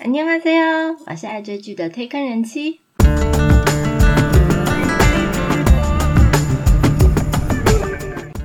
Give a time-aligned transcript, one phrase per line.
[0.00, 2.79] 안녕하세요，我是爱追剧的推坑人妻。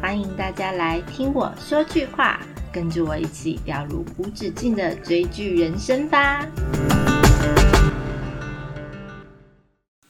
[0.01, 2.41] 欢迎大家来听我说句话，
[2.73, 6.47] 跟着我一起掉入无止境的追剧人生吧。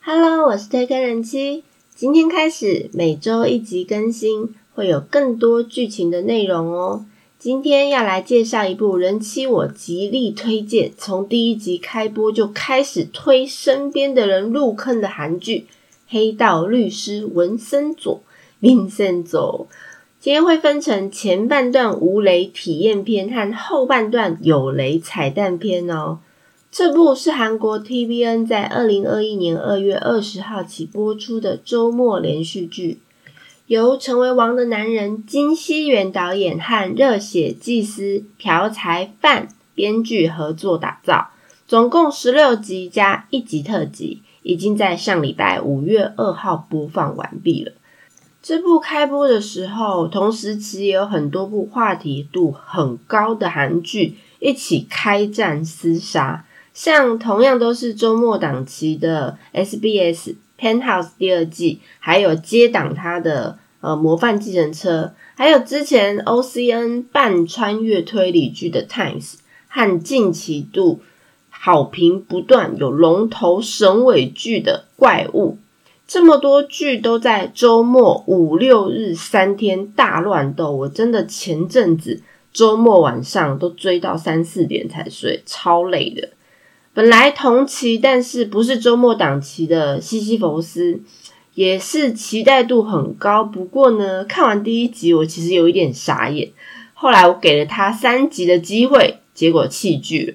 [0.00, 1.64] Hello，我是推坑人妻。
[1.94, 7.06] 今天开始每周一集更新，会有更多剧情的内容哦。
[7.46, 15.58] 今天要来介绍一部人妻我极力推荐，从第一集开播就开始推身边的人入坑的韩剧
[16.08, 18.20] 《黑道律师文森佐》
[18.78, 19.68] 文森佐。
[20.18, 26.18] 今天会分成前半段无雷体验篇和后半段有雷彩蛋篇哦。
[26.72, 32.98] 这部是韩国 TVN 在二零二一年二月二十号起播出的周末连续剧。
[33.66, 41.30] 由成为王的男人金熙元导演和热血祭司朴才范编剧合作打造，
[41.66, 47.72] 总共十六集加一集特辑，已经在上礼拜五月二号播放完毕了。
[48.40, 60.36] 这部开播的时候，同时期有很多部话题度很高的韩剧一起开战厮杀，像同样都是周末档期的 SBS。
[60.58, 69.34] Penthouse 第二季，还有接档它的呃模范继承车，还有之前 OCN 半穿越推理剧的 Times
[69.68, 71.00] 和近期度
[71.50, 75.58] 好评不断有龙头神尾剧的怪物，
[76.06, 86.30] 这么多剧都在周末五六日三天大乱斗，我真的前阵子周末晚上都追到三四点才睡，超累的。
[86.96, 90.94] 本来同期，但是不是周末档期的《西西弗斯》，
[91.52, 93.44] 也是期待度很高。
[93.44, 96.52] 不过呢，看完第一集，我其实有一点傻眼。
[96.94, 100.34] 后来我给了他三集的机会，结果弃剧了。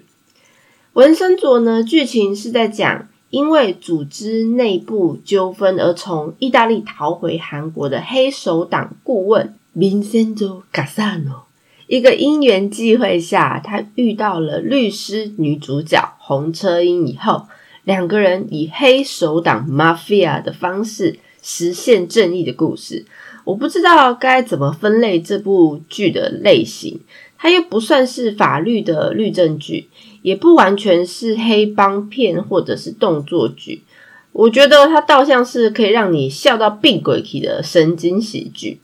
[0.94, 11.46] 文森佐呢，剧情是在讲因为组织内部纠纷而从意大利逃回韩国的黑手党顾问 Vincenzo Gassano。
[11.92, 17.48] 一个因缘际会下，他遇到了律师女主角红车英以后，
[17.84, 23.06] 两个人以黑手党 mafia 的方式实现正义的故事。
[23.44, 27.02] 我不知道该怎么分类这部剧的类型，
[27.38, 29.90] 它又不算是法律的律政剧，
[30.22, 33.84] 也不完全是黑帮片或者是动作剧。
[34.32, 38.80] 我觉得它倒像是可以让你笑到病鬼体的神经喜剧。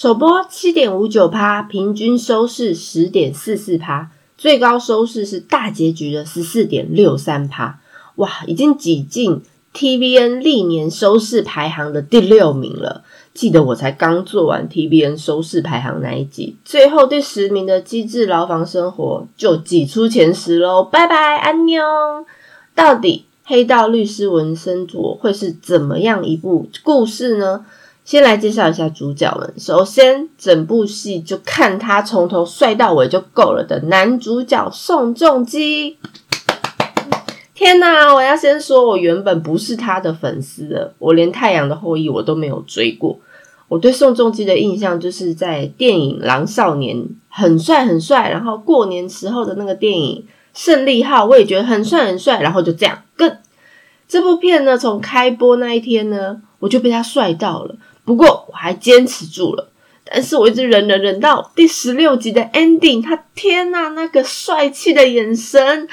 [0.00, 7.80] 首播七点五九趴，平均收视十点四四趴，最高收视是大结局的十四点六三趴，
[8.14, 9.42] 哇，已经挤进
[9.74, 13.02] TVN 历年收视排行的第六名了。
[13.34, 21.82] 记得我才刚做完 TVN 收视排行那一集，最后第十名的《机智牢房生活》就挤出前十喽，拜拜，安妞。
[22.72, 27.66] 到底《黑道律师文森佐》会是怎么样一部故事呢？
[28.08, 29.52] 先来介绍一下主角们。
[29.58, 35.98] 首先，整部戏就看他从头帅到尾就够了的男主角宋仲基。
[37.52, 38.14] 天哪！
[38.14, 43.20] 我要先说，我原本不是他的粉丝的，我连《太阳的后裔》我都没有追过。
[43.68, 46.96] 我对宋仲基的印象就是在电影《狼少年》
[47.28, 50.24] 很帅很帅，然后过年时候的那个电影
[50.58, 53.02] 《胜利号》我也觉得很帅很帅，然后就这样。
[53.14, 53.38] 跟
[54.08, 57.74] 这部片呢，从开播那一天呢，我就被他帅到了。
[58.08, 59.70] 不过我还坚持住了，
[60.02, 65.86] 但是我一直忍忍忍到第十六集的 ending，他天呐，那个帅气的眼神，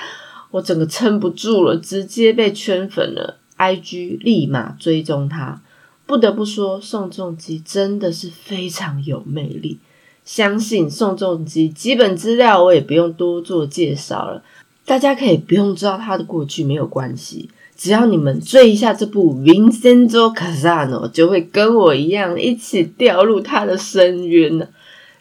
[0.52, 3.40] 我整个撑不住了，直接被圈粉了。
[3.58, 5.62] IG 立马追踪他，
[6.06, 9.80] 不得不说宋仲基真的是非常有魅力。
[10.24, 14.42] 相信宋仲基基本资料我也不用多做介绍了，
[14.86, 17.50] 大家可以不用知道他的过去没有关系。
[17.78, 24.68] 只要你们追一下这部《Vincenzo Casano》，就会跟我一样一起掉入他的深渊呢。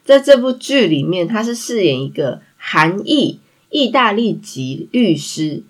[0.05, 3.39] 在这部剧里面，他是饰演一个韩裔
[3.69, 5.63] 意大利籍律师，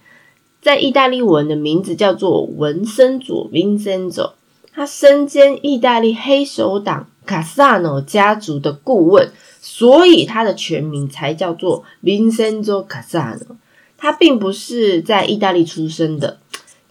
[0.61, 4.33] 在意大利文的名字叫做文森佐 （Vincenzo）。
[4.71, 9.31] 他身兼意大利黑手党 Casano 家族的顾问，
[9.61, 13.55] 所以他的全名才叫做 Vincenzo Casano。
[13.97, 16.39] 他并不是在意大利出生的。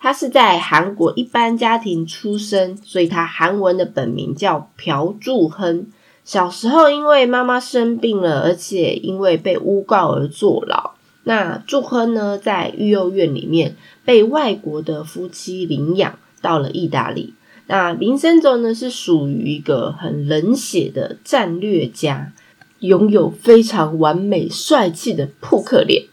[0.05, 5.87] 他是在韩国一般家庭出生，所以他韩文的本名叫朴柱亨。
[6.25, 10.91] 小时候因为妈妈生病了，而且因为被诬告而坐牢。
[11.23, 17.33] 那柱亨呢，在育幼院里面被外国的夫妻领养到了意大利。
[17.67, 22.35] 那林森哲呢，是属于一个很冷血的战略家，
[22.81, 26.05] 拥有非常完美帅气的扑克脸。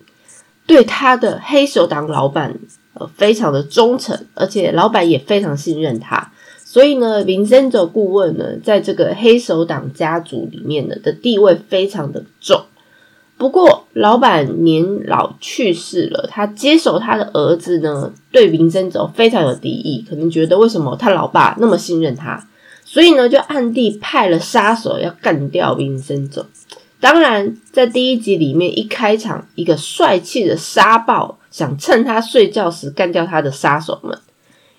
[0.65, 2.57] 对他的黑手党老板
[2.93, 6.31] 呃非常的忠诚，而且老板也非常信任他。
[6.63, 12.61] 所以呢，Vincenzo 顾问呢，在这个黑手党家族里面呢的地位非常的重。
[13.37, 22.47] 不过，老板年老去世了，他接手他的儿子呢，对 Vincenzo 非常有敌意，可能觉得为什么他老爸那么信任他，
[22.85, 26.45] 所以呢，就暗地派了杀手要干掉 Vincenzo。
[26.99, 34.17] 当然，在第一集里面一开场，一个帅气的沙暴想趁他睡觉时干掉他的杀手们，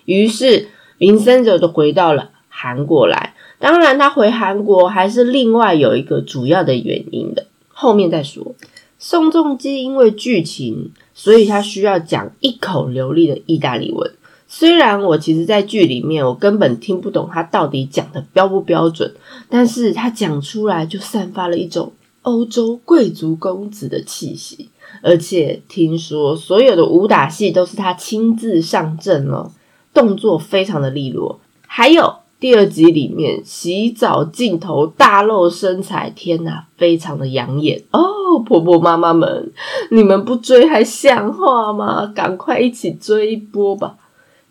[0.03, 0.67] 于是。
[0.99, 8.55] 林森者都回到了韩国来，当然他回韩国还是另外有一个主要的原因的，后面再说。
[8.99, 14.13] 宋仲基因为剧情，所以他需要讲一口流利的意大利文。
[14.47, 19.13] 虽然我其实，在剧里面我根本听不懂他到底讲的标不标准，
[19.49, 21.91] 但是他讲出来就散发了一种
[22.21, 24.69] 欧洲贵族公子的气息，
[25.03, 29.51] 而且听说所有的武打戏都是他亲自上阵了。
[29.93, 38.39] 动作非常的利落，还有第二集里面洗澡镜头大露身材，天哪，非常的养眼哦！
[38.43, 39.51] 婆婆妈妈们，
[39.91, 42.07] 你们不追还像话吗？
[42.07, 43.97] 赶快一起追一波吧！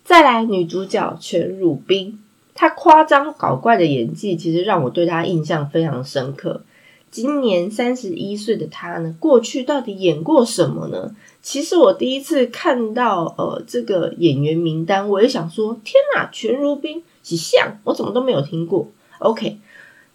[0.05, 2.17] 再来，女主角全汝彬，
[2.55, 6.61] 她夸张搞怪的演技，其实让我对她印象非常深刻。
[7.13, 11.15] 今年三十一岁的她呢，过去到底演过什么呢？
[11.43, 18.89] 其实我第一次看到呃这个演员名单，我也想说，天哪，全如冰，几像，我怎么都没有听过。
[19.19, 19.59] OK，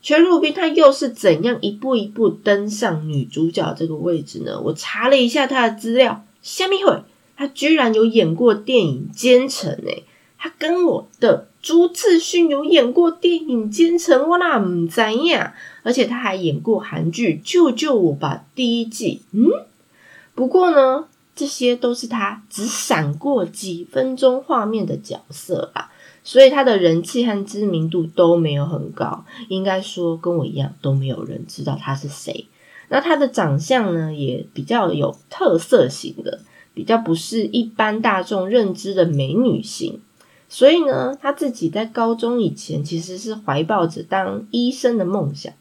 [0.03, 4.61] 全如冰他又是怎样一步一步登上女主角这个位置呢？
[4.61, 7.01] 我查了一下他的资料，虾米会，
[7.37, 10.03] 他居然有演过电影《奸臣》诶，
[10.37, 19.47] 他跟我的朱智勋有演过电影《奸臣》，我那唔知呀，而且他还演过韩剧《救救我吧》第一季，嗯，
[20.35, 21.07] 不过呢。
[21.35, 25.93] 这些都是他只闪过几分钟画面的角色吧，
[26.25, 32.47] 所以他的人气和知名度都没有很高，应该说跟我一样都没有人知道他是谁。
[32.89, 36.41] 那他的长相呢，也比较有特色型的，
[36.75, 40.01] 比较不是一般大众认知的美女型。
[40.49, 45.53] 所以呢，他自己在高中以前其实是怀抱着当医生的梦想，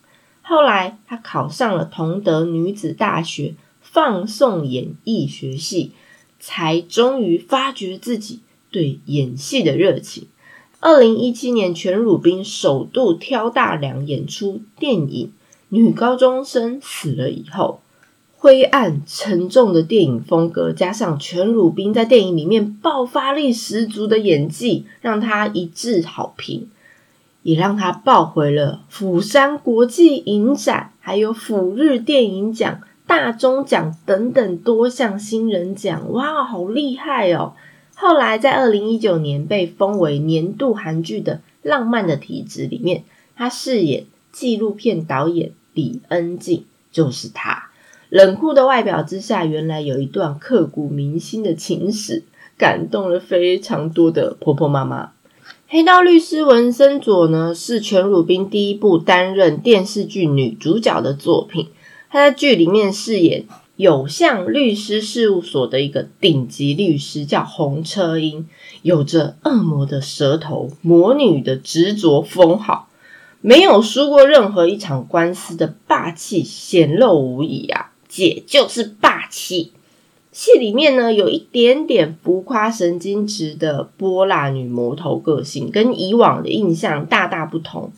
[0.42, 3.56] 后来他考上了同德女子大学。
[3.89, 5.94] 放送演艺学系，
[6.42, 10.28] 才终于发掘自己对演戏的热情。
[10.81, 15.28] 二零一七年，全汝彬首度挑大梁演出电影
[15.69, 17.80] 《女高中生死了以后》，
[18.47, 26.69] 灰暗沉重的电影风格，加上全汝彬在电影里面爆发力十足的演技，让他一致好评，
[27.44, 32.79] 也让他抱回了釜山国际影展，还有釜日电影奖。
[33.05, 37.51] 大中奖等等多项新人奖，哇，好厉害哦！
[37.95, 43.03] 后来在二零一九年被封为年度韩剧的《浪漫的体质》里面，
[43.35, 46.63] 他饰演纪录片导演李恩静，
[46.94, 47.67] 就是他。
[48.09, 52.24] 冷酷的外表之下，原来有一段刻骨铭心的情史，
[52.57, 55.06] 感动了非常多的婆婆妈妈。
[55.68, 61.68] 《黑道律师文森佐》呢，是全汝彬第一部担任电视剧女主角的作品。
[62.09, 63.45] 他在剧里面饰演
[63.75, 68.48] 有向律师事务所的一个顶级律师，叫洪车英，
[68.81, 72.87] 有着恶魔的舌头、魔女的执着封号，
[73.42, 77.92] 没有输过任何一场官司的霸气显露无遗啊！
[78.18, 79.74] 姐就是霸气。
[80.31, 87.92] 戏里面呢，有一点点浮夸、神经质的波辣女魔头个性，跟以往的印象大大不同。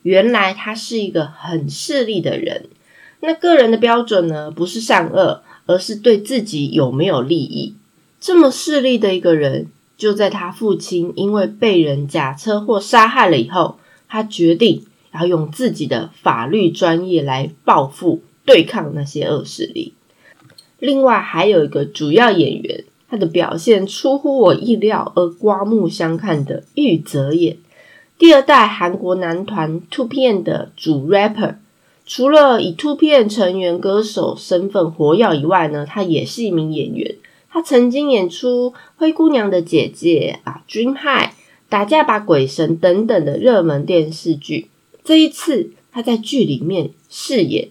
[0.00, 2.70] 原来她是一个很势利的人。
[3.20, 7.74] 那个人的标准呢，不是善恶，而是对自己有没有利益。
[8.18, 9.66] 这么势利的一个人，
[9.98, 13.78] 就在他父亲因为被人假车祸杀害了以后，
[14.08, 19.92] 他决定要用自己的法律专业来报复、对抗那些恶势力。
[20.78, 27.58] 另外还有一个主要演员，他的表现出乎我意料而刮目相看的玉泽演，
[28.16, 31.56] 第二代韩国男团 Two PM 的主 rapper。
[32.06, 37.16] 除了以 Two PM 成员歌手身份活跃以外呢，他也是一名演员。
[37.50, 41.26] 他曾经演出《灰姑娘的姐姐》啊，《军害》、
[41.70, 44.68] 《打架吧鬼神》等等的热门电视剧。
[45.02, 47.70] 这一次，他在剧里面饰演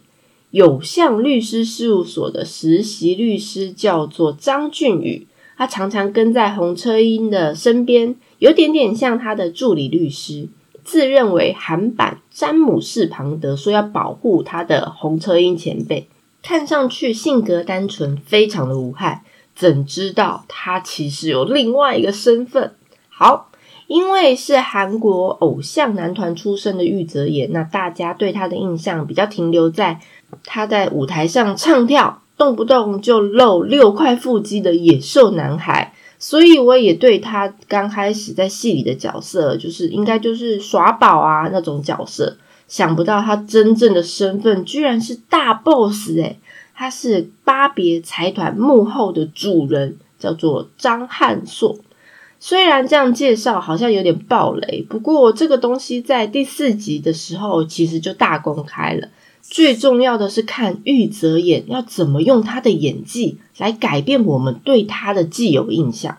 [0.55, 5.27] 有向律师事务所的实习律师，叫做张俊宇。
[5.57, 10.47] 他常常跟在洪车英的身边，有点点像他的助理律师。
[10.85, 16.07] 自认为韩版詹姆士庞德说要保护他的洪车英前辈，
[16.41, 22.73] 看上去性格单纯，非常的无害，怎知道他其实有另外一个身份？
[23.09, 23.51] 好，
[23.87, 29.99] 因为是韩国偶像男团出身的玉泽演，那大家对他的印象比较停留在
[30.43, 35.93] 他在舞台上唱跳，动不动就露六块腹肌的野兽男孩。
[36.17, 42.37] 所以我也对他刚开始在戏里的角色，就是应该就是耍宝啊那种角色，
[42.67, 46.39] 想不到他真正的身份居然是大 boss 诶
[46.73, 51.77] 他是巴别财团幕后的主人，叫做张汉硕。
[52.39, 59.07] 虽然这样介绍好像有点暴雷，不过这个东西在第四集的时候其实就大公开了。
[59.41, 66.17] 最重要的是看玉泽演要怎么用他的演技来改变我们对他的既有印象。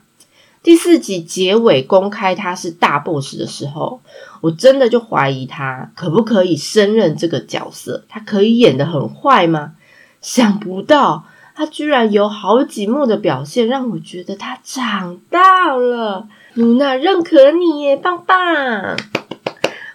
[0.63, 4.01] 第四集结尾公开他是大 boss 的时候，
[4.41, 9.75] 我真的就怀疑他可不可以胜任这个角色，他可以演得很坏吗？
[10.21, 11.25] 想不到，
[11.57, 16.29] 他居然有好几幕的表现，让我觉得他长大了。
[16.53, 18.95] 露娜认可你耶，棒棒！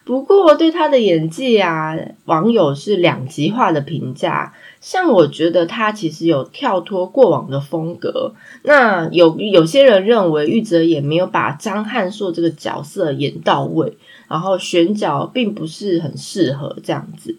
[0.03, 4.53] 不过对他的演技啊，网友是两极化的评价。
[4.79, 8.33] 像我觉得他其实有跳脱过往的风格。
[8.63, 13.95] 那有有些人认为玉泽也没有把张汉硕这个角色演到位，
[14.27, 17.37] 然后选角并不是很适合这样子。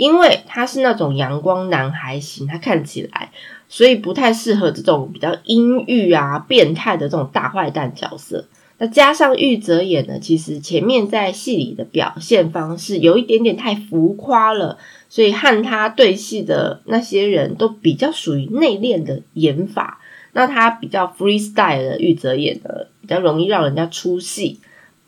[0.00, 3.30] 因为他是那种阳光男孩型，他看起来，
[3.68, 8.46] 所以不太适合这种比较阴郁啊、变态的这种大坏蛋角色。
[8.78, 14.78] 那加上玉泽演呢，其实前面在戏里的表现方式有一点点太浮夸了，
[15.10, 20.00] 所以和他对戏的那些人都比较属于内敛的演法。
[20.32, 24.60] 那他比较 freestyle 的玉泽演的，比较容易让人家出戏。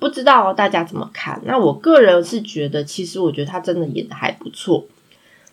[0.02, 1.40] 不知道大家怎么看？
[1.44, 4.86] 那我个人是觉得，其实我觉得他真的演的还不错。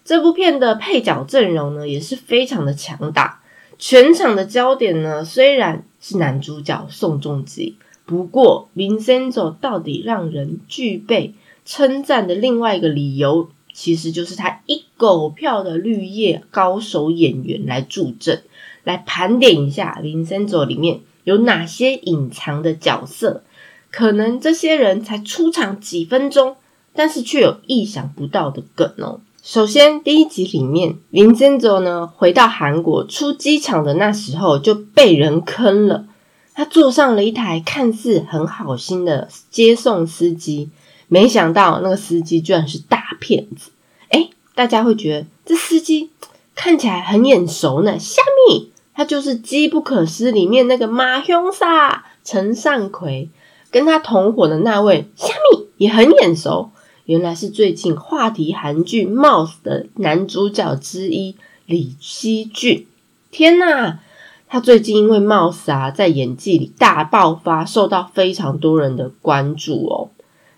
[0.03, 3.43] 这部片的配角阵容呢，也是非常的强大。
[3.77, 7.75] 全场的焦点呢，虽然是男主角宋仲基，
[8.07, 18.41] 不过 Vincenzo 到底让人具备称赞的另外一个理由，其实就是他一狗票的绿叶高手演员来助阵，
[18.83, 23.43] 来盘点一下 Vincenzo 里面有哪些隐藏的角色。
[23.91, 26.55] 可能这些人才出场几分钟，
[26.93, 29.21] 但是却有意想不到的梗哦。
[29.41, 36.05] 首先，第一集里面，林真泽呢回到韩国出机场的那时候就被人坑了。
[36.53, 40.69] 他坐上了一台看似很好心的接送司机，
[41.07, 43.71] 没想到那个司机居然是大骗子。
[44.09, 46.09] 哎，大家会觉得这司机
[46.53, 47.97] 看起来很眼熟呢。
[47.97, 53.29] 虾米，他就是《机不可失》里面那个马兄萨陈善奎。
[53.71, 56.71] 跟他同伙的那位虾米也很眼熟，
[57.05, 61.35] 原来是最近话题韩剧《Mouse》的男主角之一
[61.65, 62.87] 李熙俊。
[63.31, 63.99] 天呐，
[64.47, 70.09] 他最近因为《Mouse》啊，在演技里大爆发，受到非常多人的关注哦。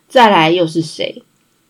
[0.07, 1.23] 再来又是谁？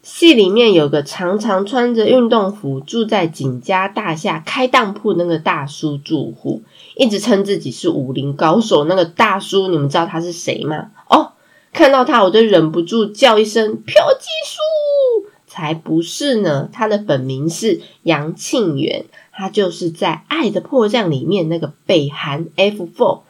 [0.03, 6.63] 戏里面有个常常穿着运动服住在景家大厦开当铺那个大叔住户，
[6.95, 8.85] 一直称自己是武林高手。
[8.85, 10.91] 那个大叔，你们知道他是谁吗？
[11.09, 11.33] 哦，
[11.73, 16.69] 看到他我就忍不住叫一声“朴技叔”，才不是呢。
[16.71, 23.21] 他的本名是杨庆元，他就是在《爱的迫降》里面那个北韩 F Four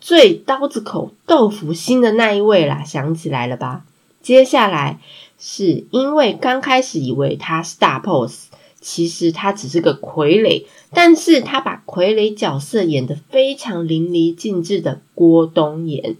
[0.00, 3.84] 最刀子口豆腐心的那一位啦，想起来了吧？
[4.22, 4.98] 接下来。
[5.42, 8.49] 是因为刚开始以为他是大 boss，
[8.80, 16.16] 其实他只是个傀儡，但是他把傀儡角色演得非常淋漓尽致的郭东延。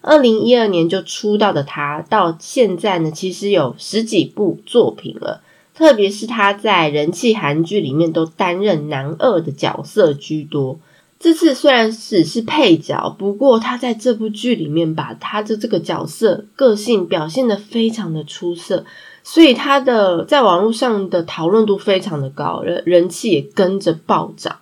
[0.00, 5.42] 二零一二年就出道的他，到现在呢，其实有十几部作品了，
[5.74, 10.78] 特别是他在人气韩剧里面都担任男二的角色居多。
[11.20, 18.86] 这次虽然只是配角，不过他在这部剧里面把他的这个角色个性表现的非常的出色，
[19.30, 24.60] 所以他的在网络上的讨论度非常的高，人人气也跟着暴涨。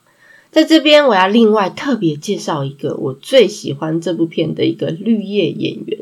[0.51, 6.01] 在这边，我要另外特别介绍一个我最喜欢这部片的一个绿叶演员。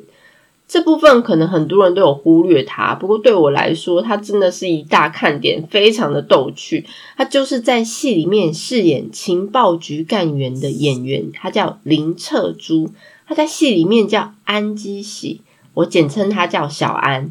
[0.67, 6.87] 这部分可能很多人都有忽略他，不过对我来说，他真的是一大看点，非常的逗趣。
[7.19, 12.89] 他就是在戏里面饰演情报局干员的演员，他叫林澈珠，
[13.27, 15.43] 他在戏里面叫安基喜，
[15.75, 17.31] 我简称他叫小安。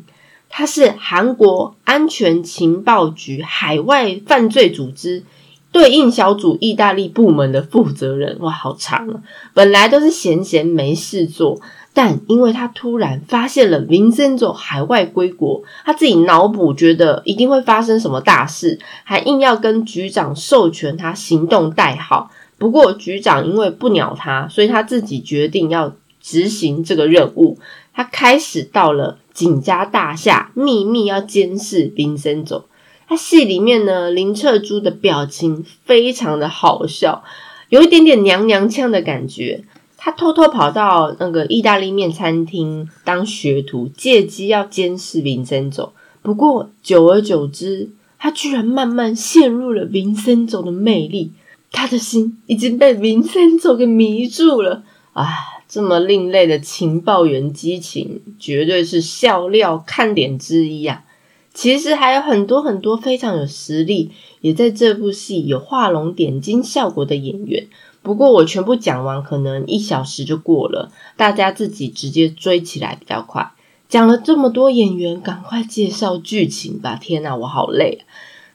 [0.56, 5.24] 他是韩国安全情报局海外犯罪组织
[5.72, 8.38] 对应小组意大利部门的负责人。
[8.40, 9.24] 哇，好长啊！
[9.56, 11.60] 本来都是闲闲没事做。
[11.96, 22.30] 但因为他突然发现了 Vincenzo 海外归国，他自己脑补觉得一定会发生什么大事，还硬要跟局长授权他行动代号，
[22.60, 27.58] 不过局长因为不鸟他，所以他自己决定要执行这个任务。
[27.96, 32.66] 他开始到了景家大厦，秘密要监视林森走。
[33.08, 37.24] 他戏里面呢，林彻珠的表情非常的好笑，
[37.70, 39.66] 有一点点娘娘腔的感觉。
[39.98, 45.94] 他偷偷跑到那个意大利面餐厅当学徒，借机要监视林森走。
[46.22, 51.32] 不过久而久之，他居然慢慢陷入了林森走的魅力，
[51.72, 54.84] 他的心已经被林森走给迷住了。
[55.14, 55.28] 啊，
[55.74, 61.04] 这么另类的情报员激情，绝对是笑料看点之一啊！
[61.52, 64.12] 其实还有很多很多非常有实力，
[64.42, 67.66] 也在这部戏有画龙点睛效果的演员。
[68.04, 73.52] 不过我全部讲完，可能一小时就过了，大家自己直接追起来比较快。
[73.90, 76.96] 讲了这么多演员，赶快介绍剧情吧！
[77.02, 78.04] 天哪，我好累。
[78.04, 78.06] 啊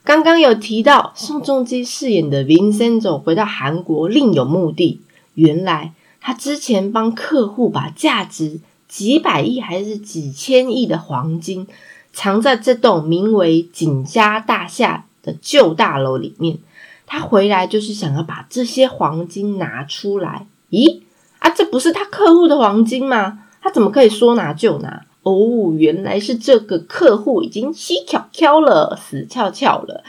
[0.05, 5.01] 刚刚有提到宋仲基饰演的 Vincento 回到韩国另有目的，
[5.33, 11.67] 原来他之前帮客户把价值几百亿还是几千亿的黄金
[12.11, 16.57] 藏在这栋名为景家大厦的旧大楼里面。
[17.05, 20.45] 他回来就是想要把这些黄金拿出来。
[20.69, 21.01] 咦
[21.39, 23.39] 啊，这不是他客户的黄金吗？
[23.61, 25.05] 他怎么可以说拿就拿？
[25.23, 30.03] 哦，原来是这个客户已经蹊跷跷了，死翘翘了。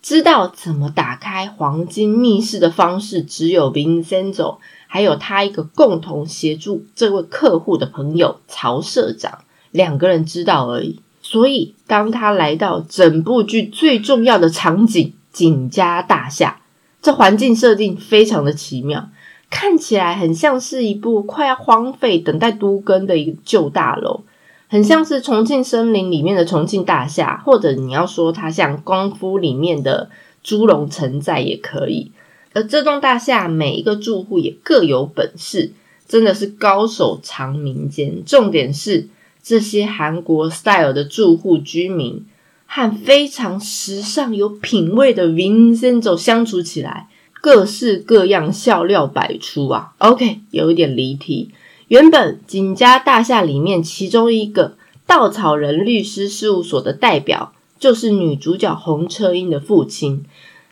[0.00, 4.56] 知道怎么打开黄金密室的方式，只有 Vincento，
[4.88, 9.38] 还有他一个共同协助这位客户的朋友曹社长，
[9.70, 10.98] 两个人知道而已。
[11.22, 15.12] 所以，当他来到整部剧最重要的场景。
[15.30, 16.62] 景家大厦，
[17.00, 19.08] 这环境设定非常的奇妙，
[19.50, 24.22] 看起来很像是一部快要荒废、等待都更的一个旧大楼，
[24.68, 30.10] 很像是重庆森林里面的重庆大厦，或者你要说它像功夫里面的
[30.42, 32.10] 猪笼城寨也可以。
[32.52, 35.72] 而这栋大厦每一个住户也各有本事，
[36.08, 38.24] 真的是高手藏民间。
[38.24, 39.08] 重点是
[39.42, 42.24] 这些韩国 style 的住户居民。
[42.70, 47.08] 和非常时尚、有品味的 Vincento 相处起来，
[47.40, 49.94] 各式各样笑料百出啊。
[49.96, 51.50] OK，有一点离题。
[51.88, 60.26] 原本景家大厦里面，其中一个稻草人律师事务所的代表，就是女主角洪车英的父亲。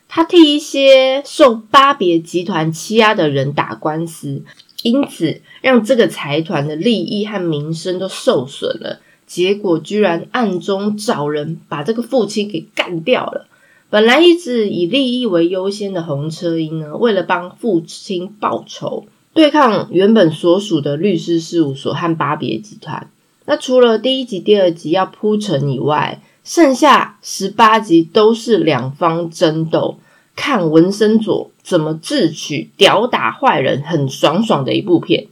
[0.07, 4.43] 他替一些受巴别集团欺压的人打官司，
[4.83, 8.99] 因此让这个财团的利益和名声都受损了。
[9.25, 13.47] 结果居然暗中找人把这个父亲给干掉了。
[13.89, 23.09] 本来一直以利益为优先的红车英呢，为了帮父亲报仇，对抗原本所属的律师事务所和巴别集团。
[23.45, 29.99] 那除了第一集、第二集要铺陈以外，剩下十八集都是两方争斗，
[30.35, 35.27] 看文森佐怎么智取、屌打坏人，很爽爽的一部片。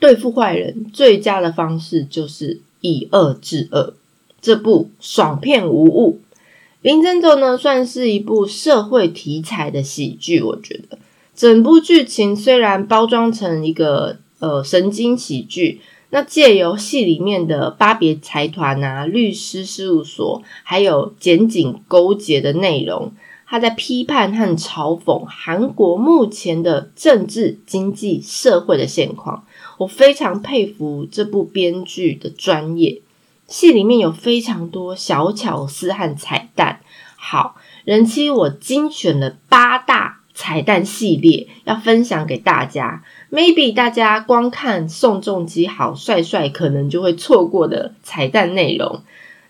[0.00, 2.62] 对付坏人最佳的方式就是。
[2.82, 3.94] 以恶制恶，
[4.40, 6.20] 这部爽片无误。
[6.82, 10.40] 《林正走》呢，算是一部社会题材的喜剧。
[10.40, 10.98] 我觉得
[11.34, 23.12] 整部剧情虽然包装成一个呃神经喜剧，那借由戏里面的巴别财团啊、律师事务所，还有检警勾结的内容，
[23.46, 29.44] 他在批判和嘲讽韩国目前的政治、经济、社会的现况。
[29.78, 33.02] 我非常佩服这部编剧的专业，
[33.46, 36.80] 戏里面有非常多小巧思和彩蛋。
[37.16, 43.02] 好，人妻我精选了八大彩蛋系列要分享给大家。
[43.30, 49.02] Maybe 大家光看宋仲基好帅帅，可能就会错过的彩蛋内容。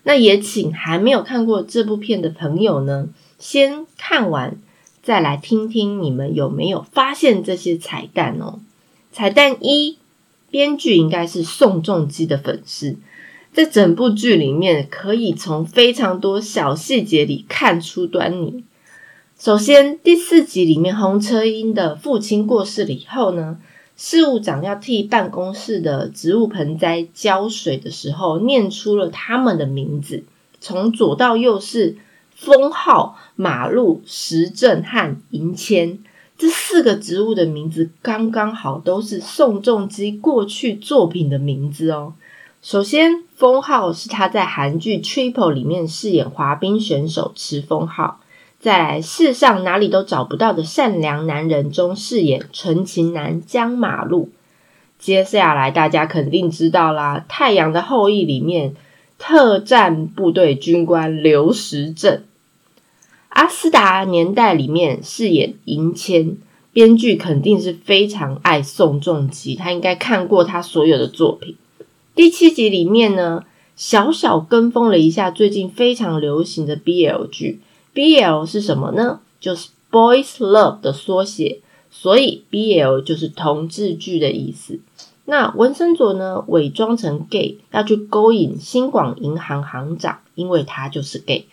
[0.03, 3.09] 那也请还没有看过这部片的朋友呢，
[3.39, 4.57] 先看完
[5.03, 8.59] 再来听听你们有没有发现这些彩蛋哦。
[9.11, 9.97] 彩蛋一。
[10.49, 12.95] 编剧应该是宋仲基的粉丝，
[13.51, 18.63] 在整部剧里面，可以从非常多小细节里看出端倪。
[19.39, 23.59] 首先，第四集里面，洪车英的父亲过世了以后呢，
[23.95, 30.23] 事务长要替办公室的植物盆栽浇水的时候，念出了他们的名字，
[30.59, 31.97] 从左到右是
[32.35, 35.99] 封号、马路、时政和银签。
[36.35, 42.15] 这四个植物的名字刚刚好都是宋仲基过去作品的名字哦。
[42.63, 48.19] 首先，封号是他在韩剧《Triple》里面饰演滑冰选手池封号，
[48.67, 54.29] 在世上哪里都找不到的善良男人中饰演纯情男江马路。
[54.99, 58.75] 接下来大家肯定知道啦，《太阳的后裔》里面
[59.17, 62.23] 特战部队军官刘石正。
[63.29, 66.35] 阿斯达年代里面饰演银谦
[66.73, 71.55] 编剧肯定是非常爱宋仲基，他应该看过他所有的作品。
[72.13, 73.45] 第七集里面呢，
[73.77, 77.61] 小小跟风了一下最近非常流行的 BL 剧。
[77.97, 79.21] BL 是什么呢？
[79.39, 84.79] 就是 Boys Love 的缩写，所以 BL 就是同志剧的意思。
[85.25, 91.47] 那文森佐呢，伪装成 gay 要去勾引新广银行行长，因为他就是 gay。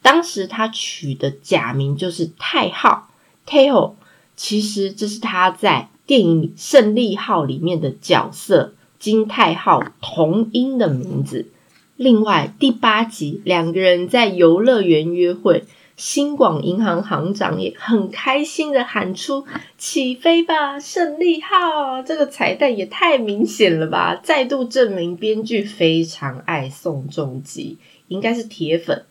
[0.00, 3.08] 当时他取的假名就是太浩
[3.44, 3.94] （Tail），
[4.36, 11.48] 其实这是他在电影《胜利号》里面的角色金太浩同音的名字。
[11.96, 15.64] 另外，第八集两个人在游乐园约会。
[15.98, 19.44] 新广银行行长也很开心的喊出
[19.76, 24.14] ：“起飞吧，胜利号！”这个彩蛋也太明显了吧！
[24.22, 29.04] 再度证明编剧非常爱宋仲基，应该是铁粉。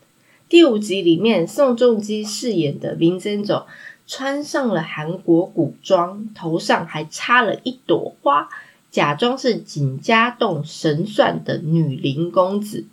[0.47, 3.67] 第五集里面，宋仲基饰演的林真走
[4.08, 8.47] 穿上了韩国古装，头上还插了一朵花，
[8.89, 12.86] 假装是景家洞神算的女灵公子。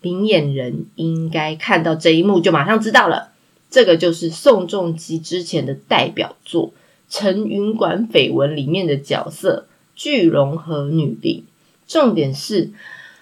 [0.00, 3.31] 明眼人应该看到这一幕就马上知道了。
[3.72, 6.68] 这个就是宋仲基之前的代表作
[7.08, 11.44] 《陈云馆绯闻》里面的角色巨龙和女帝。
[11.88, 12.70] 重点是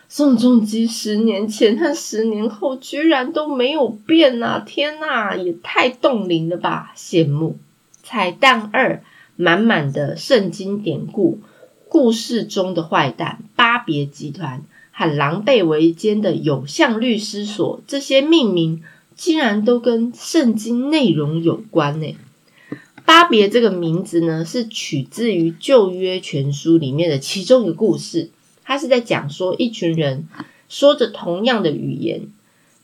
[0.09, 4.59] 宋仲基十年前和十年后居然都没有变啊！
[4.67, 6.93] 天哪，也太冻龄了吧！
[6.97, 7.57] 羡慕。
[8.03, 9.05] 彩蛋二，
[9.37, 11.39] 满满的圣经典故，
[11.89, 18.83] 故事中的坏蛋巴别集团和狼狈为奸的有相律师所，这些命名。
[19.21, 22.17] 竟然都跟圣经内容有关呢？
[23.05, 28.31] 巴别这个名字呢，是取自于旧约全书里面的其中一个故事。
[28.65, 30.27] 它是在讲说，一群人
[30.71, 32.29] 说着同样的语言。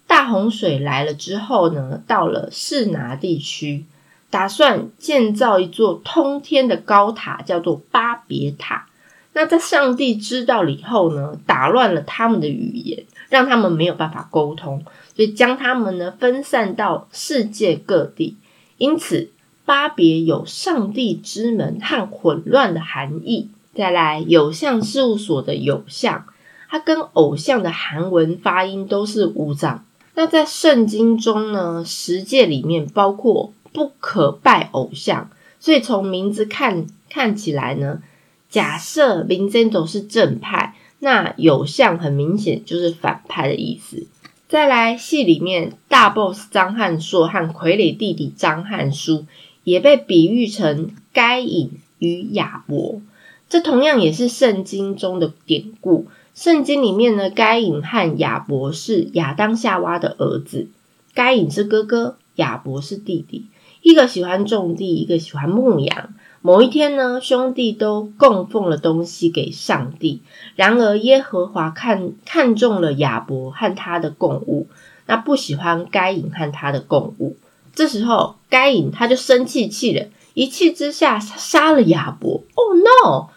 [0.06, 3.86] 大洪水来了之后呢，到了士拿地区，
[4.28, 8.90] 打算建造一座通天的高塔，叫做巴别塔。
[9.32, 14.84] 那在上帝知道了以后呢，打乱了他们的语言，让他们没有办法沟通。
[15.16, 18.36] 所以将他们呢分散到世界各地，
[18.76, 19.30] 因此
[19.64, 23.48] 巴别有上帝之门和混乱的含义。
[23.74, 26.24] 再来，有相事务所的有相，
[26.68, 29.84] 它跟偶像的韩文发音都是五藏。
[30.14, 38.00] 那在圣经中呢，十诫里面包括不可拜偶像，所以从名字看看起来呢，
[38.48, 44.06] 假设林真走是正派，那有相很明显就是反派的意思。
[44.48, 49.26] 再来，戏里面大 boss 张汉硕和傀儡弟弟张汉书
[49.64, 53.02] 也被比喻成该隐与亚伯，
[53.48, 56.06] 这同样也是圣经中的典故。
[56.32, 60.68] 圣经里面呢，该隐和亚伯是亚当夏娃的儿子，
[61.12, 63.46] 该隐是哥哥，亚伯是弟弟，
[63.82, 66.14] 一个喜欢种地，一个喜欢牧羊。
[66.46, 70.22] 某一天呢，兄弟都供奉了东西给上帝。
[70.54, 74.68] 然而耶和华看看中了亚伯和他的供物，
[75.06, 77.36] 那不喜欢该隐和他的供物。
[77.74, 82.44] 这时候该隐他就生气气了，一气之下杀了亚伯。
[82.54, 83.30] Oh no！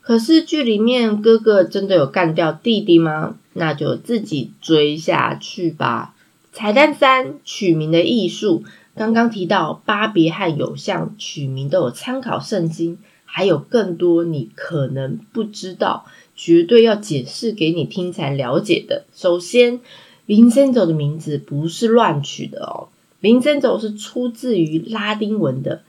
[0.00, 3.36] 可是剧里面哥哥真的有干掉弟弟吗？
[3.52, 6.16] 那就自己追下去吧。
[6.52, 8.64] 彩蛋三：取名的艺术。
[8.96, 19.04] 刚刚提到巴别和有相取名都有参考圣经，还有更多你可能不知道，绝对要解释给你听才了解的。
[19.14, 19.80] 首先
[20.26, 22.88] ，Vincenzo 的名字不是乱取的哦
[23.20, 25.82] ，Vincenzo 是出自于拉丁文的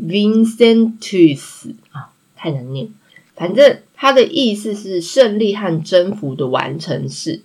[0.00, 2.88] Vincentius 啊，太难念。
[3.36, 7.42] 反正它的意思是胜利和征服的完成式。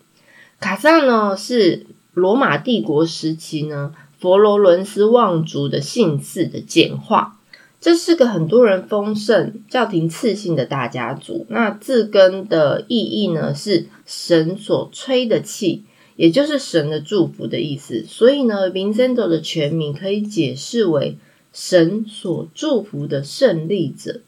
[0.62, 3.94] 卡萨呢是罗马帝国时期呢。
[4.20, 7.40] 佛罗伦斯望族的姓氏的简化，
[7.80, 11.46] 这是个很多人丰盛、教廷赐姓的大家族。
[11.50, 15.84] 那字根的意义呢，是神所吹的气，
[16.18, 18.04] 也就是神的祝福的意思。
[18.06, 21.18] 所以呢，Vincento 的全名可以解释为
[21.54, 24.22] 神所祝福的胜利者。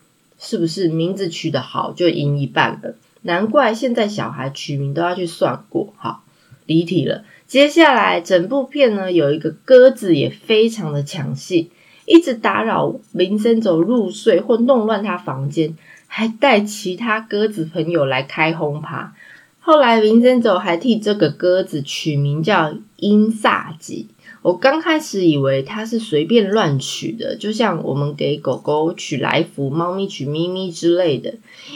[0.43, 2.95] 是不是名字取得好就赢一半了？
[3.21, 5.93] 难怪现在小孩取名都要去算过。
[5.97, 6.23] 好，
[6.65, 7.25] 离题了。
[7.51, 11.69] 接下来，整部片呢有一个鸽子也非常的抢戏，
[12.05, 15.75] 一直打扰林森走入睡或弄乱他房间，
[16.07, 19.13] 还带其他鸽子朋友来开轰趴。
[19.59, 24.07] 后来林森走还替这个鸽子取名叫英萨吉。
[24.43, 31.33] 我刚开始以为他是随便乱取的，就像我们给狗狗取来福、猫咪取咪咪之类的。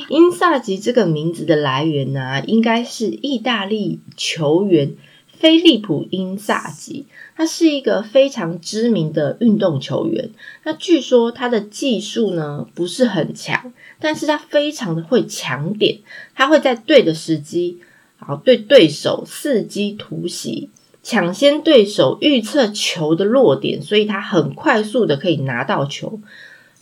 [0.07, 4.93] 英萨吉这个名字的来源呢，应该是意大利球员。
[5.39, 10.29] 菲利普·因萨吉，他是一个非常知名的运动球员。
[10.63, 15.99] 那据说他的技术呢不是很强，但是他非常的会抢点，
[16.33, 17.79] 他会在对的时机，
[18.17, 20.69] 好对对手伺机突袭，
[21.03, 26.19] 抢先对手预测球的落点，所以他很快速的可以拿到球。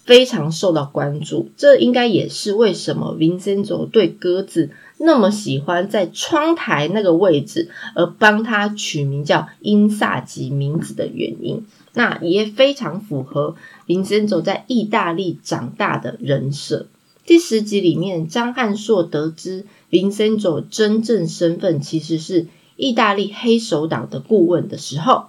[0.06, 4.70] 非常受到关注，这应该也是为什么 Vincenzo 对鸽子
[5.06, 11.66] 那么喜欢在窗台那个位置，而帮他取名叫因萨吉名字的原因。
[11.94, 16.88] 那也非常符合林森佐在意大利长大的人设。
[17.26, 25.26] 第十集里面，张汉硕得知林森佐真正身份其实是意大利黑手党的顾问的时候。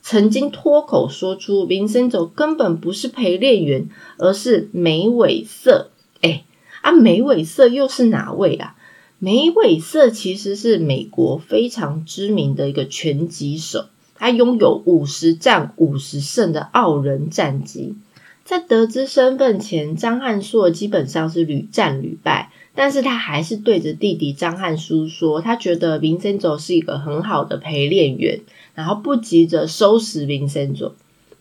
[0.00, 5.90] 曾经脱口说出林森走根本不是陪练员，而是梅伟瑟。
[6.22, 6.44] 哎，
[6.80, 8.74] 啊，梅伟瑟又是哪位啊？
[9.20, 17.96] 梅伟瑟其实是美国非常知名的一个拳击手，他拥有五十战五十胜的傲人战绩。
[18.44, 28.40] 在得知身份前，张汉硕基本上是屡战屡败，但是他还是对着弟弟张汉书说，他觉得林森走是一个很好的陪练员。
[28.74, 30.92] 然后不急着收拾 Vincenzo，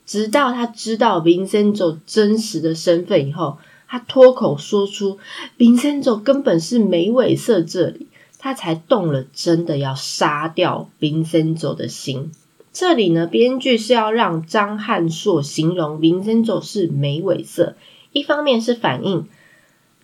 [0.08, 5.18] 直到他知道 Vincenzo 真实的身份以后，他脱口说出
[5.58, 12.32] Vincenzo 根本是梅尾色这里，他才动了真的要杀掉 Vincenzo 的心。
[12.74, 17.76] 这里呢，编剧是要让张汉硕形容 Vincenzo 是梅尾色，
[18.12, 19.28] 一方面是反映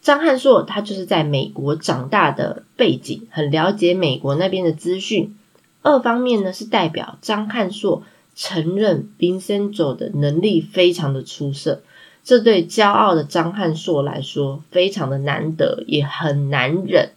[0.02, 5.36] 张汉硕他就是在美国长大的背景，很了解美国那边的资讯。
[5.82, 8.04] 二方面呢，是代表张汉硕
[8.36, 11.84] 承认林森佐的能力非常的出色，
[12.24, 17.10] 这对骄傲的张汉硕来说非常的难得，也很难忍。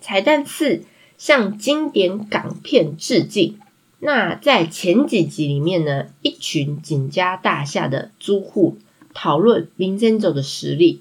[0.00, 0.82] 彩蛋四
[1.16, 3.58] 向经典港片致敬。
[4.00, 8.76] 那在前几集里面呢，一群景家大厦的租户
[9.14, 11.00] 讨论林森佐的实力，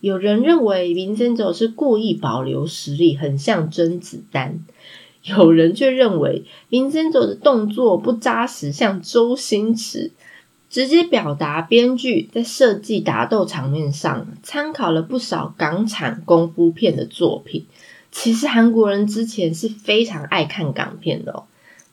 [0.00, 4.64] 有人认为林森佐是故意保留实力，很像甄子丹。
[5.24, 10.12] 有人却认为林森佐的动作不扎实，像周星驰，
[10.70, 17.66] 直接表达编剧在设计打斗场面上参考了不少港产功夫片的作品。
[18.10, 21.44] 其实韩国人之前是非常爱看港片的哦。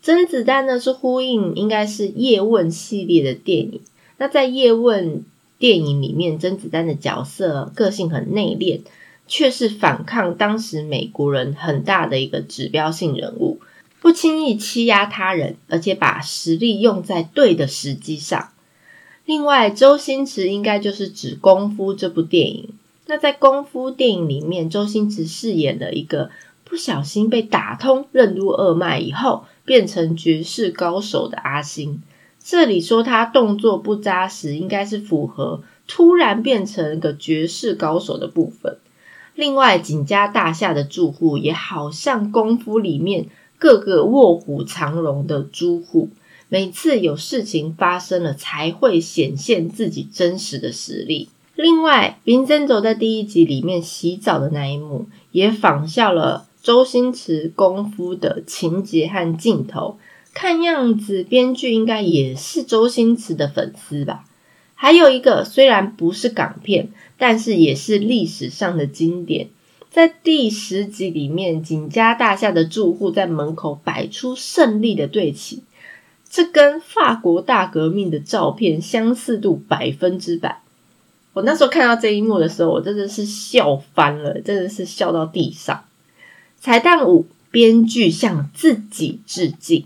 [0.02, 3.82] 甄子丹呢是呼应应该是叶问系列的电影。
[4.18, 5.24] 那在叶问
[5.58, 8.82] 电影里面，甄子丹的角色个性很内敛。
[9.28, 13.60] 却是反抗当时美国人很大的一个指标性人物，
[14.00, 18.50] 不轻易欺压他人，而且把实力用在对的时机上。
[19.26, 22.70] 另外，周星驰应该就是指《功夫》这部电影。
[23.08, 26.30] 那在《功夫》电影里面，周星驰饰演了一个
[26.64, 32.02] 不小心被打通任督二脉以后，变成绝世高手的阿星。
[32.40, 38.78] 这里说他动作不扎实，应该是符合突然变成一个绝世高手的部分。
[39.34, 43.26] 另外，景家大厦的住户也好像功夫里面
[43.58, 46.10] 各个卧虎藏龙的租户，
[46.50, 51.30] 每次有事情发生了才会显现自己真实的实力。
[51.56, 59.98] 另外，林森走在第一集里面洗澡的那一幕，也仿效了周星驰功夫的情节和镜头。
[60.34, 64.26] 看样子，编剧应该也是周星驰的粉丝吧。
[64.74, 66.90] 还有一个，虽然不是港片。
[67.18, 69.48] 但是也是历史上的经典，
[69.90, 75.64] 在第十集里面，景家大厦的住户在门口摆出胜利的队旗，
[76.36, 80.62] 这跟法国大革命的照片相似度百分之百。
[81.32, 85.86] 我那时候看到这一幕的时候，我真的是笑翻了，真的是笑到地上。
[86.60, 89.86] 彩蛋五，编剧向自己致敬。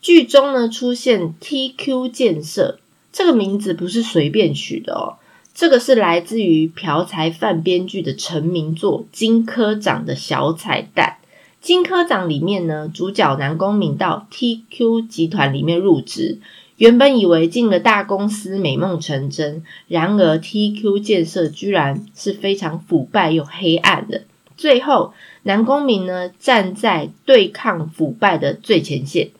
[0.00, 2.80] 剧中呢出现 TQ 建设
[3.12, 5.18] 这个名字不是随便取的哦。
[5.54, 11.18] 这个是来自于朴才范编剧的成名作《金科长》的小彩蛋。
[11.64, 16.38] 《金科长》里面呢，主角南宫明到 TQ 集团里面入职，
[16.76, 24.24] 原本以为进了大公司美梦成真，然而 TQ 建设居然是非常腐败又黑暗的。
[24.58, 29.30] 最后，南宫明呢站在对抗腐败的最前线。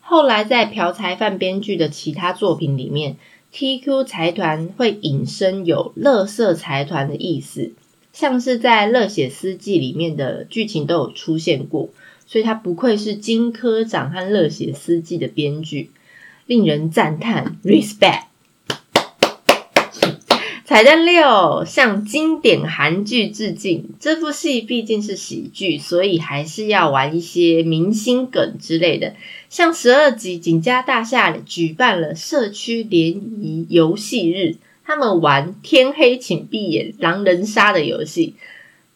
[0.00, 3.18] 后来在朴才范编剧的其他作品里面。
[3.52, 7.70] TQ 财团会引申有“乐色财团”的意思，
[8.14, 11.90] 像是在《热血司机》里面的剧情都有出现过，
[12.26, 15.90] 所以他不愧是金科长和《热血司机》的编剧，
[16.46, 18.26] 令人赞叹，respect。
[20.64, 23.90] 彩蛋六，向经典韩剧致敬。
[23.98, 29.14] 这部戏毕竟是喜剧，所以还是要玩一些明星梗之类的。
[29.50, 38.34] 像十二集景家大厦举办了社区联谊游戏日，他们玩天黑请闭眼狼人杀的游戏。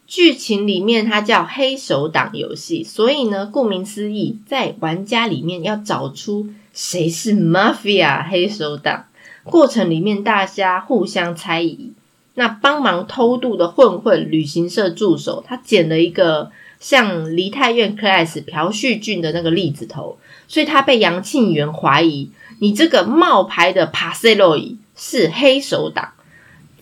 [0.07, 9.05] 剧情里面它叫黑手党游戏，所以呢，顾名思义，在玩家里面要找出谁是 mafia 黑手党。
[9.44, 11.92] 过程里面，大家互相猜疑。
[12.35, 26.11] 那帮忙偷渡的混混旅行社助手，他捡了一个像梨泰院 class 朴叙俊的那个栗子头，所以他被杨庆元怀疑，你这个冒牌的 p a s l o i 是黑手党，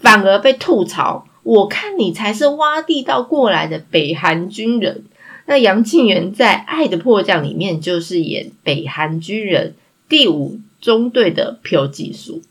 [0.00, 5.04] 反而被吐槽，我看你才是挖地道过来的北韩军人。
[5.46, 9.74] 那杨庆元在《爱的迫降》里面就是演北韩军人
[10.08, 12.42] 第五中队的朴技术。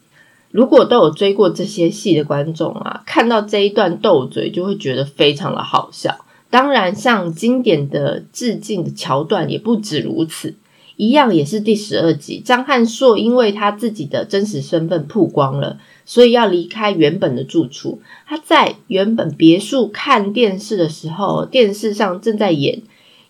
[0.52, 6.24] 如果都有追过这些戏的观众啊，看到这一段斗嘴就会觉得非常的好笑。
[6.50, 10.56] 当然，像经典的致敬的桥段也不止如此，
[10.98, 18.02] 一样也是第十二集，张汉硕因为他自己的真实身份曝光了，所以要离开原本的住处。
[18.26, 22.78] 他在原本别墅看电视的时候，电视上正在演《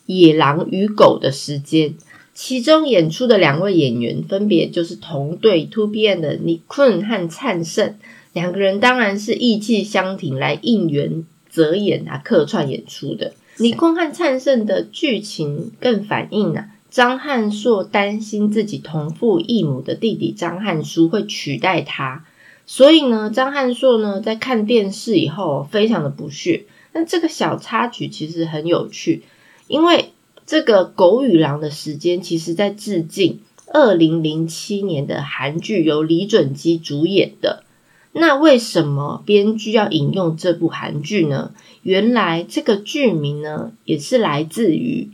[0.06, 1.96] 野狼与狗》的时间。
[2.36, 7.96] 其中演出的两位演员分别就是同队 Two B N 的李坤和灿盛，
[8.34, 13.32] 两个人当然是意气相挺来应援泽演啊客串演出的。
[13.58, 22.24] 李坤和灿盛的剧情更反映了张汉硕担心自己同父异母的弟弟张汉书会取代他，
[22.66, 26.68] 所以呢，张汉硕呢在看电视以后非常的不屑。
[26.94, 29.24] 那这个小插曲其实很有趣，
[29.68, 30.12] 因为。
[30.48, 33.40] 这个《狗与狼》的时间，其实在致敬
[33.74, 37.64] 二零零七年的韩剧，由李准基主演的。
[38.12, 41.52] 那为什么编剧要引用这部韩剧呢？
[41.82, 45.10] 原来这个剧名呢，也是来自于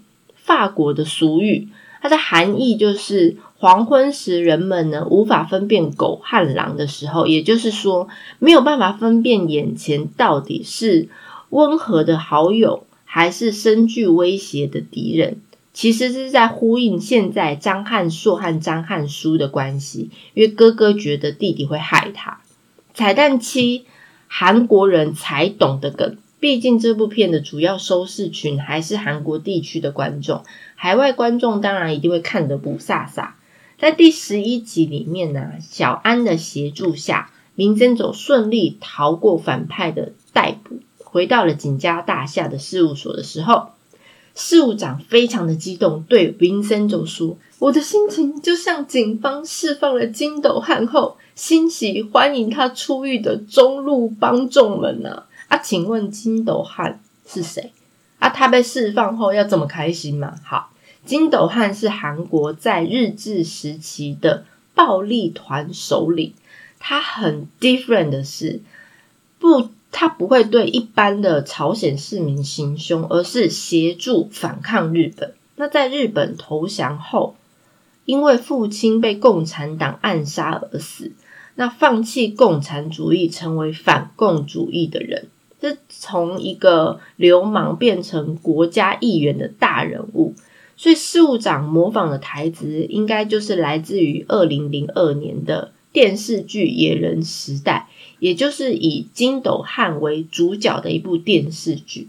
[0.56, 1.68] 法国的俗语，
[2.02, 8.08] 它的含义就是黄昏时人们呢无法分辨狗和狼的时候，也就是说
[8.40, 11.10] 没有办法分辨眼前到底是
[11.50, 12.86] 温和的好友。
[13.14, 15.42] 还是深具威胁的敌人，
[15.74, 22.40] 其实是在呼应现在张汉硕和张汉书的关系，因为哥哥觉得弟弟会害他。
[22.94, 23.84] 彩蛋七，
[24.30, 30.41] 韩国人才懂的梗，毕竟这部片的主要收视群还是韩国地区的观众，
[30.73, 33.30] 海外观众当然一定会看得不飒飒。
[33.77, 40.80] 在第十一集里面呢，小安的协助下，林真走顺利逃过反派的逮捕。
[40.97, 43.73] 回到了景家大厦的事务所的时候，
[44.34, 57.74] 事务长非常的激动，对林森就说：“我的心情就像警方释放了金斗汉后，欣喜欢迎他出狱的中路帮众们呢。”啊，请问金斗汉是谁？
[58.20, 60.36] 啊，他被释放后要这么开心吗？
[60.44, 60.72] 好，
[61.06, 66.34] 金斗汉是韩国在日治时期的暴力团首领，
[66.80, 68.62] 他很 different 的是
[69.38, 69.70] 不。
[69.94, 75.34] 他不会对一般的朝鲜市民行凶，而是协助反抗日本。
[75.58, 77.36] 那在日本投降后，
[78.06, 81.12] 因为父亲被共产党暗杀而死，
[81.56, 85.28] 那放弃共产主义，成为反共主义的人，
[85.62, 90.34] 是从一个流氓变成国家议员的大人物。
[90.76, 97.88] 所以事务长模仿的台词，应该就是来自于二零零二年的电视剧《野人时代》。
[98.19, 102.08] 也就是以金斗汉为主角的一部电视剧。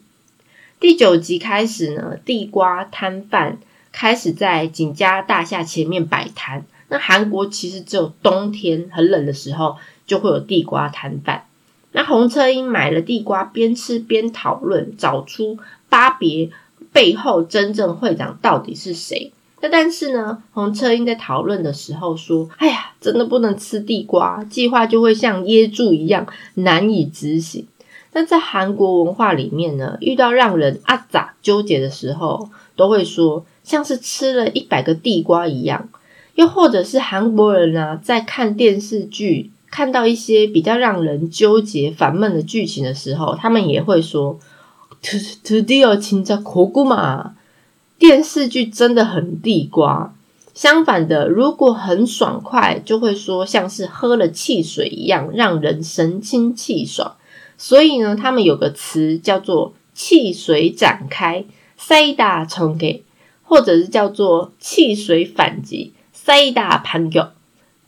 [0.79, 3.59] 第九集开始呢，地瓜摊贩
[3.93, 6.67] 开始在景家大厦前面摆摊。
[6.91, 11.45] 那韩国其实只有冬天很冷的时候就会有地瓜摊贩。
[11.93, 16.51] 那洪车英买了地瓜，边吃边讨论，找出巴别
[16.93, 19.33] 背后真正会长到底是谁。
[19.61, 27.67] 那但是呢，洪车英在讨论的时候说：“哎呀，真的不能吃地瓜，计划就会像噎住一样难以执行。”
[28.13, 35.89] 那在韩国文化里面呢，遇到让人啊咋纠结的时候，都会说像是吃了一百个地瓜一样。
[36.35, 44.39] 又或者是韩国人呢，在看电视剧看到一些比较让人纠结、烦闷的剧情的时候，他们也会说
[45.01, 46.37] “to to deal 情在”。
[47.99, 50.15] 电视剧真的很地瓜。
[50.53, 57.17] 相反的，如果很爽快，就会说像是喝了汽水一样，让人神清气爽。
[57.57, 61.45] 所以呢，他们有个词叫做“汽水展开”，
[61.79, 63.05] 塞打冲给，
[63.43, 67.32] 或者是叫做“汽水反击”，塞打盘脚。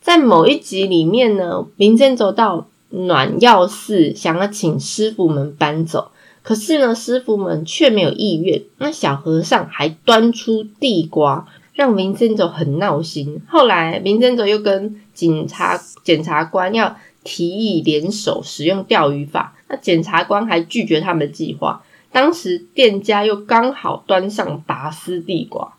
[0.05, 6.11] 在某一集里面呢，林真走到暖药寺想要请师傅们搬走，
[6.43, 8.61] 可是呢，师傅们却没有意愿。
[8.77, 13.41] 那小和尚还端出地瓜，让林森走很闹心。
[13.49, 21.83] 后来林森走又跟警察检察官要提议联手使用钓鱼法，那检察官还拒绝他们的计划。
[22.13, 25.73] 当时店家又刚好端上拔丝地瓜。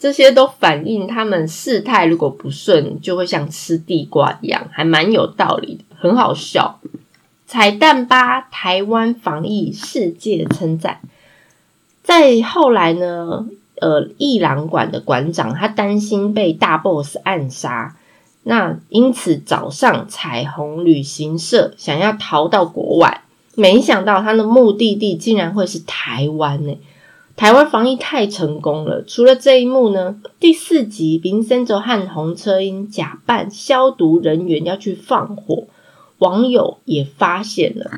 [0.00, 6.80] 这些都反映他们事态如果不顺，就会像吃地瓜一样，还蛮有道理的，很好笑。
[7.46, 11.00] 彩蛋八，台湾防疫世界称赞。
[12.02, 13.46] 在后来呢，
[13.78, 17.94] 呃，艺廊馆的馆长他担心被大 boss 暗杀，
[18.44, 23.22] 那因此早上彩虹旅行社，想要逃到国外，
[23.54, 26.74] 没想到他的目的地竟然会是台湾呢。
[27.40, 35.64] 台湾防疫太成功了，除了这一幕呢，第四集林森哲和洪车英假扮消毒人员要去放火，
[36.18, 37.92] 网友也发现了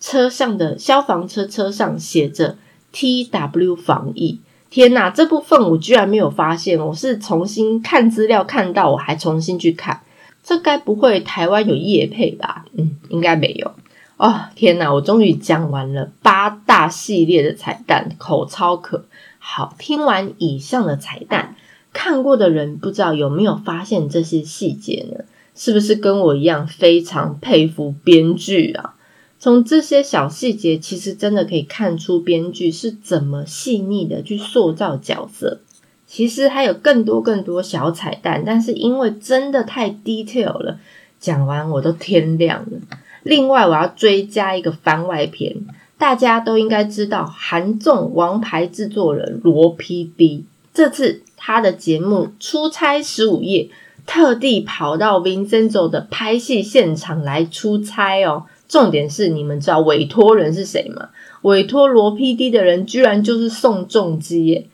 [0.00, 2.58] 车上的消防车车上写着
[2.90, 10.00] T W 防疫，天哪，这部分我居然没有发现，我是重新看资料看到，我还重新去看，
[10.42, 12.64] 这该不会台湾有夜配吧？
[12.76, 13.72] 嗯，应该没有。
[14.20, 14.92] 哦天哪！
[14.92, 19.06] 我终于讲完了八大系列的彩蛋，口超可
[19.38, 19.74] 好。
[19.78, 21.56] 听完以上的彩蛋，
[21.94, 25.24] 看过的人不知道有没有发现这些细节呢？
[25.54, 28.94] 是不是跟我一样非常佩服编剧啊？
[29.38, 35.60] 从这些小细节，其实真的可以看出编剧是怎么细腻的去塑造角色。
[36.06, 40.78] 其实还有更多更多小彩蛋，但是因为真的太 detail 了，
[41.18, 42.78] 讲完我都天亮了。
[43.22, 45.56] 另外，我要追加一个番外篇，
[45.98, 50.42] 大家都应该知道韩综王牌制作人罗 PD，
[50.72, 53.68] 这次他的节目出差十五夜，
[54.06, 58.44] 特地跑到 Vincenzo 的拍戏现场来出差哦。
[58.68, 61.08] 重点是，你们知道委托人是谁吗？
[61.42, 64.66] 委托罗 PD 的人居然就是宋仲基耶！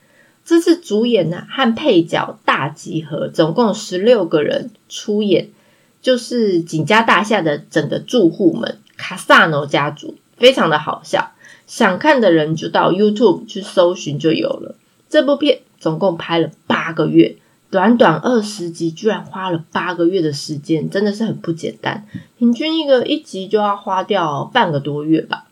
[0.44, 5.48] 这次主演呢和配角大集合，总共十六个人出演。
[6.00, 11.32] 就是景家大厦的整个住户们，卡萨诺家族非常的好笑，
[11.66, 14.76] 想看的人就到 YouTube 去搜寻就有了。
[15.08, 17.36] 这部片总共拍了八个月，
[17.70, 22.06] 短短二十集，居然花了八个月的时间，真的是很不简单。
[22.38, 25.44] 平均一个一集就要花掉半个多月吧。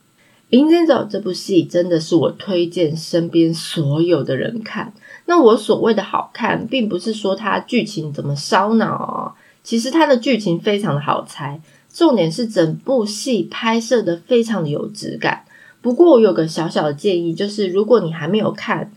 [0.56, 4.92] 《林间走》这部戏真的是我推荐身边所有的人看。
[5.26, 9.36] 那我所谓的好看，并不是说它剧情怎么烧脑。
[9.64, 11.60] 其实它的剧情非常的好猜，
[11.92, 15.44] 重点是整部戏拍摄的非常的有质感。
[15.80, 18.92] 不过我有个小小的建议，就是如果你还没有看，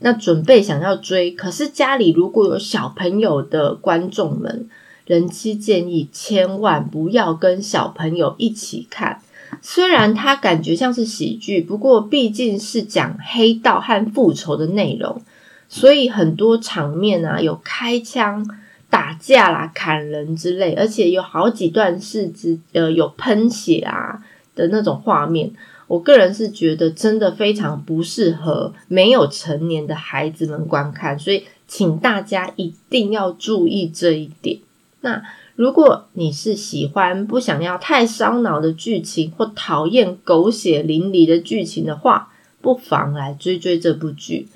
[0.00, 4.68] 那准备想要追，可是家里如果有小朋友的观众们，
[5.06, 9.22] 人妻建议千万不要跟小朋友一起看。
[9.62, 15.22] 虽然它感觉像是喜剧，不过毕竟是讲黑道和复仇的内容，
[15.68, 18.46] 所以很多场面啊有开枪。
[18.90, 24.22] 打架啦、砍人之类，而且有好几段是指呃有喷血啊
[24.54, 25.50] 的那种画面。
[25.86, 34.58] 我个人是觉得真的非常不适合没有成年的孩子们观看，所以请大家一定要注意这一点。
[35.00, 35.22] 那
[35.54, 44.48] 如果你是喜欢不想要太烧脑的剧情，或讨厌狗血淋漓的剧情的话，不妨来追追这部剧。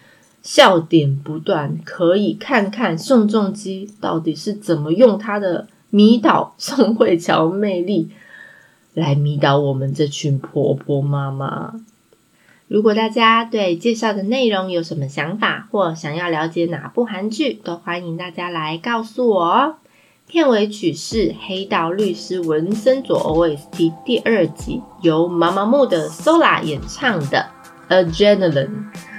[0.43, 8.11] 笑点不断，可以看看宋仲基到底是怎么用他的迷倒宋慧乔魅力
[8.93, 11.74] 来迷倒我们这群婆婆妈妈。
[12.66, 19.76] 如果大家对介绍的内容有什么想法，或想要了解哪部韩剧，都欢迎大家来告诉我哦。
[20.26, 27.47] 片尾曲是《黑道律师文森佐 OST》第二集，由妈妈木的 Sola 演唱的
[28.05, 28.66] 《Adrenaline》。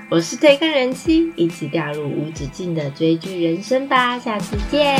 [0.09, 4.95] 我是推看人妻，一起掉入无止境的追剧人生吧，下次见。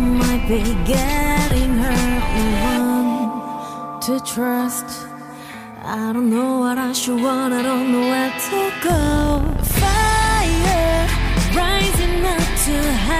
[0.00, 1.92] Might be getting No
[2.72, 5.06] one to trust.
[5.82, 9.02] I don't know what I should want I don't know where to go.
[9.78, 11.06] Fire
[11.54, 13.17] rising up too higher